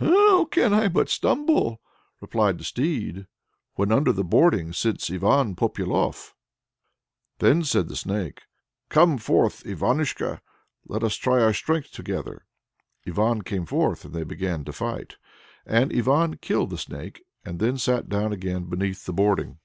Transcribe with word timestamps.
"How 0.00 0.46
can 0.46 0.74
I 0.74 0.88
but 0.88 1.08
stumble," 1.08 1.80
replied 2.20 2.58
the 2.58 2.64
Steed, 2.64 3.28
"when 3.76 3.92
under 3.92 4.10
the 4.12 4.24
boarding 4.24 4.72
sits 4.72 5.08
Ivan 5.12 5.54
Popyalof?" 5.54 6.34
Then 7.38 7.62
said 7.62 7.86
the 7.86 7.94
Snake, 7.94 8.42
"Come 8.88 9.16
forth, 9.16 9.62
Ivanushka! 9.64 10.40
Let 10.88 11.04
us 11.04 11.14
try 11.14 11.40
our 11.40 11.54
strength 11.54 11.92
together." 11.92 12.46
Ivan 13.06 13.42
came 13.42 13.64
forth, 13.64 14.04
and 14.04 14.12
they 14.12 14.24
began 14.24 14.64
to 14.64 14.72
fight. 14.72 15.18
And 15.64 15.92
Ivan 15.96 16.38
killed 16.38 16.70
the 16.70 16.78
Snake, 16.78 17.22
and 17.44 17.60
then 17.60 17.78
sat 17.78 18.08
down 18.08 18.32
again 18.32 18.64
beneath 18.64 19.04
the 19.04 19.12
boarding. 19.12 19.60